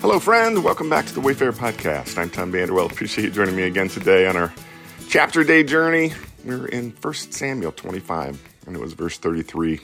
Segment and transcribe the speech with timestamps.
[0.00, 0.64] Hello, friend.
[0.64, 2.16] Welcome back to the Wayfarer Podcast.
[2.16, 2.90] I'm Tom Vanderwell.
[2.90, 4.50] Appreciate you joining me again today on our
[5.10, 6.14] chapter day journey.
[6.42, 9.78] We're in 1 Samuel 25, and it was verse 33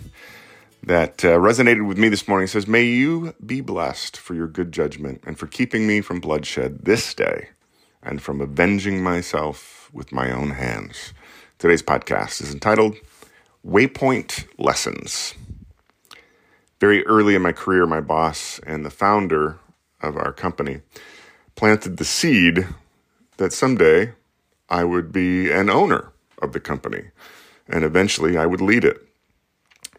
[0.84, 2.44] that uh, resonated with me this morning.
[2.46, 6.20] It says, May you be blessed for your good judgment and for keeping me from
[6.20, 7.50] bloodshed this day
[8.02, 11.12] and from avenging myself with my own hands.
[11.58, 12.96] Today's podcast is entitled
[13.66, 15.34] Waypoint Lessons.
[16.80, 19.58] Very early in my career, my boss and the founder
[20.02, 20.80] of our company
[21.54, 22.66] planted the seed
[23.38, 24.12] that someday
[24.68, 27.10] I would be an owner of the company
[27.68, 29.02] and eventually I would lead it.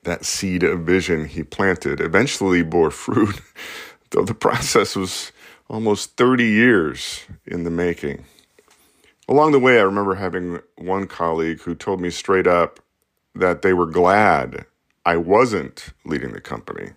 [0.03, 3.41] That seed of vision he planted eventually bore fruit,
[4.11, 5.31] though the process was
[5.69, 8.23] almost 30 years in the making.
[9.27, 12.79] Along the way, I remember having one colleague who told me straight up
[13.35, 14.65] that they were glad
[15.05, 16.91] I wasn't leading the company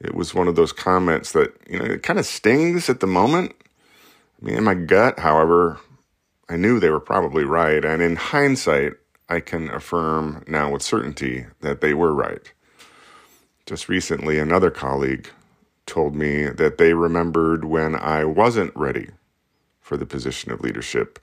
[0.00, 3.06] it was one of those comments that, you know, it kind of stings at the
[3.06, 3.54] moment.
[4.40, 5.78] I mean, in my gut, however,
[6.48, 7.84] I knew they were probably right.
[7.84, 8.92] And in hindsight,
[9.28, 12.52] I can affirm now with certainty that they were right.
[13.64, 15.28] Just recently, another colleague
[15.86, 19.10] told me that they remembered when I wasn't ready
[19.80, 21.18] for the position of leadership,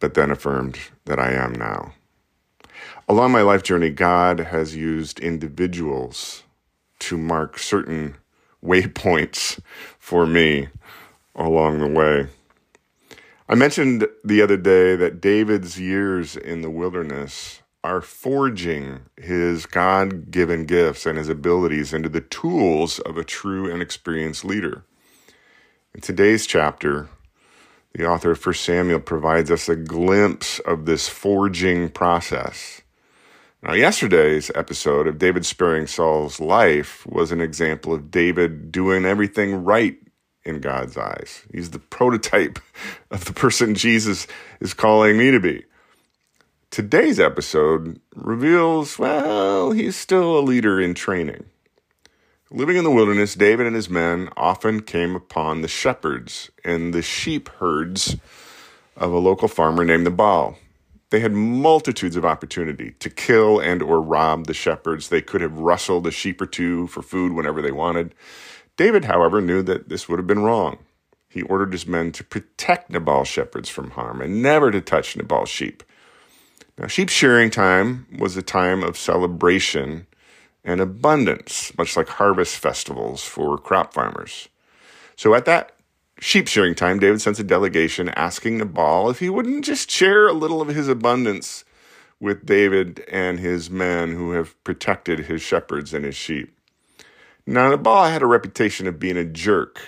[0.00, 1.92] but then affirmed that I am now.
[3.08, 6.43] Along my life journey, God has used individuals
[7.04, 8.16] to mark certain
[8.64, 9.60] waypoints
[9.98, 10.68] for me
[11.34, 12.28] along the way.
[13.48, 20.30] I mentioned the other day that David's years in the wilderness are forging his God
[20.30, 24.84] given gifts and his abilities into the tools of a true and experienced leader.
[25.94, 27.10] In today's chapter,
[27.92, 32.80] the author of 1 Samuel provides us a glimpse of this forging process.
[33.64, 39.64] Now, yesterday's episode of David sparing Saul's life was an example of David doing everything
[39.64, 39.96] right
[40.44, 41.46] in God's eyes.
[41.50, 42.58] He's the prototype
[43.10, 44.26] of the person Jesus
[44.60, 45.64] is calling me to be.
[46.70, 51.46] Today's episode reveals, well, he's still a leader in training.
[52.50, 57.00] Living in the wilderness, David and his men often came upon the shepherds and the
[57.00, 58.18] sheep herds
[58.94, 60.58] of a local farmer named the Nabal.
[61.14, 65.10] They had multitudes of opportunity to kill and or rob the shepherds.
[65.10, 68.16] They could have rustled a sheep or two for food whenever they wanted.
[68.76, 70.78] David, however, knew that this would have been wrong.
[71.28, 75.48] He ordered his men to protect Nabal's shepherds from harm and never to touch Nabal's
[75.48, 75.84] sheep.
[76.78, 80.08] Now, sheep shearing time was a time of celebration
[80.64, 84.48] and abundance, much like harvest festivals for crop farmers.
[85.14, 85.73] So at that
[86.20, 90.32] sheep shearing time, David sends a delegation asking Nabal if he wouldn't just share a
[90.32, 91.64] little of his abundance
[92.20, 96.56] with David and his men who have protected his shepherds and his sheep.
[97.46, 99.80] Now, Nabal had a reputation of being a jerk,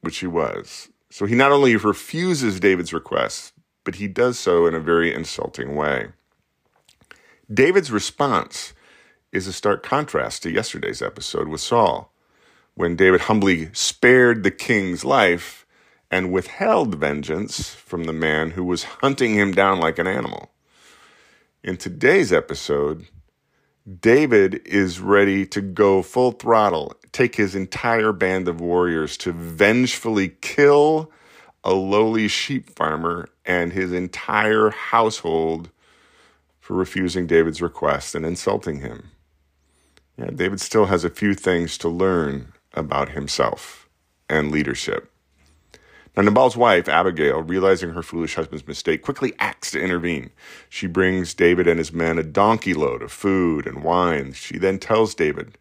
[0.00, 0.88] which he was.
[1.10, 3.52] So he not only refuses David's request,
[3.84, 6.08] but he does so in a very insulting way.
[7.52, 8.74] David's response
[9.32, 12.12] is a stark contrast to yesterday's episode with Saul
[12.80, 15.66] when David humbly spared the king's life
[16.10, 20.50] and withheld vengeance from the man who was hunting him down like an animal.
[21.62, 23.04] In today's episode,
[24.00, 30.30] David is ready to go full throttle, take his entire band of warriors to vengefully
[30.40, 31.12] kill
[31.62, 35.68] a lowly sheep farmer and his entire household
[36.60, 39.10] for refusing David's request and insulting him.
[40.16, 43.88] Yeah, David still has a few things to learn about himself
[44.28, 45.10] and leadership.
[46.16, 50.30] Now, Nabal's wife, Abigail, realizing her foolish husband's mistake, quickly acts to intervene.
[50.68, 54.32] She brings David and his men a donkey load of food and wine.
[54.32, 55.56] She then tells David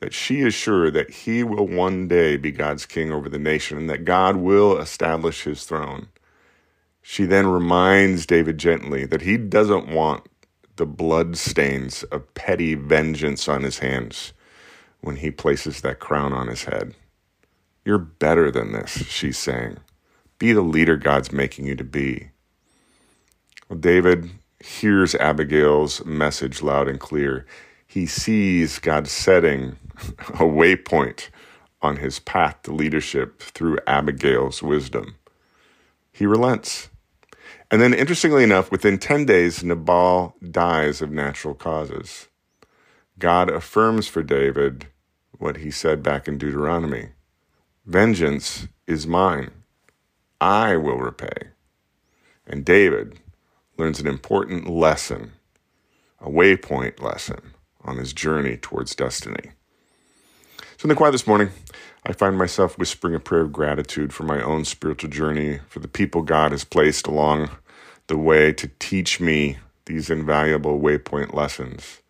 [0.00, 3.78] that she is sure that he will one day be God's king over the nation
[3.78, 6.08] and that God will establish his throne.
[7.00, 10.26] She then reminds David gently that he doesn't want
[10.76, 14.32] the blood stains of petty vengeance on his hands
[15.00, 16.94] when he places that crown on his head.
[17.84, 19.78] You're better than this, she's saying.
[20.38, 22.30] Be the leader God's making you to be.
[23.68, 24.30] Well, David
[24.60, 27.46] hears Abigail's message loud and clear.
[27.86, 29.76] He sees God setting
[30.28, 31.28] a waypoint
[31.80, 35.16] on his path to leadership through Abigail's wisdom.
[36.12, 36.90] He relents.
[37.70, 42.28] And then, interestingly enough, within 10 days, Nabal dies of natural causes.
[43.18, 44.86] God affirms for David
[45.38, 47.10] what he said back in Deuteronomy
[47.86, 49.50] Vengeance is mine,
[50.42, 51.48] I will repay.
[52.46, 53.18] And David
[53.78, 55.32] learns an important lesson,
[56.20, 59.52] a waypoint lesson on his journey towards destiny.
[60.76, 61.48] So, in the quiet this morning,
[62.04, 65.88] I find myself whispering a prayer of gratitude for my own spiritual journey, for the
[65.88, 67.50] people God has placed along
[68.08, 72.00] the way to teach me these invaluable waypoint lessons,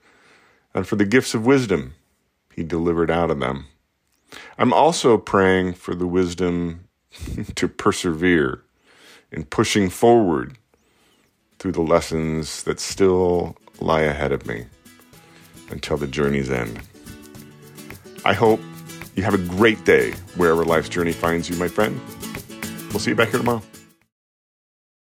[0.78, 1.94] and for the gifts of wisdom
[2.54, 3.66] He delivered out of them.
[4.58, 6.88] I'm also praying for the wisdom
[7.56, 8.62] to persevere
[9.32, 10.56] in pushing forward
[11.58, 14.66] through the lessons that still lie ahead of me
[15.70, 16.80] until the journey's end.
[18.24, 18.60] I hope
[19.16, 22.00] you have a great day wherever life's journey finds you, my friend.
[22.90, 23.62] We'll see you back here tomorrow.